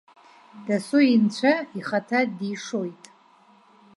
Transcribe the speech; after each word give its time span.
Дасу 0.65 0.99
инцәа, 1.13 1.53
ихаҭа 1.77 2.19
дишоит. 2.37 3.03